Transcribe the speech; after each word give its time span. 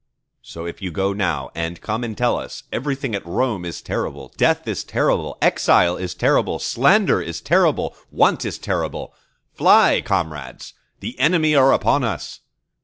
_So 0.41 0.65
if 0.65 0.81
you 0.81 0.89
go 0.89 1.13
now, 1.13 1.51
and 1.53 1.79
come 1.79 2.03
and 2.03 2.17
tell 2.17 2.35
us: 2.35 2.63
"Everything 2.73 3.13
at 3.13 3.23
Rome 3.23 3.63
is 3.65 3.83
terrible: 3.83 4.33
Death 4.35 4.67
is 4.67 4.83
terrible, 4.83 5.37
Exile 5.43 5.95
is 5.95 6.15
terrible, 6.15 6.57
Slander 6.57 7.21
is 7.21 7.39
terrible, 7.39 7.95
Want 8.09 8.43
is 8.43 8.57
terrible; 8.57 9.13
fly, 9.53 10.01
comrades! 10.03 10.73
the 11.01 11.19
enemy 11.19 11.53
are 11.53 11.71
upon 11.71 12.03
us!" 12.03 12.39